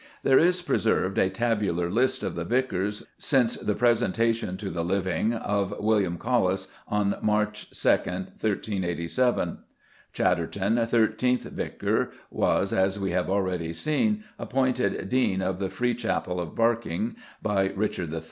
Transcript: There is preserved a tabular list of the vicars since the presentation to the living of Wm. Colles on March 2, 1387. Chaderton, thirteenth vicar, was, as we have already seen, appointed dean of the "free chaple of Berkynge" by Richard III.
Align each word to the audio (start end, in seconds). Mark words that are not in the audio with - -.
There 0.23 0.39
is 0.39 0.63
preserved 0.63 1.19
a 1.19 1.29
tabular 1.29 1.87
list 1.91 2.23
of 2.23 2.33
the 2.33 2.43
vicars 2.43 3.05
since 3.19 3.55
the 3.55 3.75
presentation 3.75 4.57
to 4.57 4.71
the 4.71 4.83
living 4.83 5.31
of 5.31 5.75
Wm. 5.79 6.17
Colles 6.17 6.69
on 6.87 7.17
March 7.21 7.69
2, 7.69 7.89
1387. 7.91 9.59
Chaderton, 10.11 10.87
thirteenth 10.87 11.43
vicar, 11.43 12.09
was, 12.31 12.73
as 12.73 12.97
we 12.97 13.11
have 13.11 13.29
already 13.29 13.73
seen, 13.73 14.23
appointed 14.39 15.07
dean 15.07 15.39
of 15.43 15.59
the 15.59 15.69
"free 15.69 15.93
chaple 15.93 16.39
of 16.39 16.55
Berkynge" 16.55 17.15
by 17.43 17.67
Richard 17.75 18.11
III. 18.11 18.19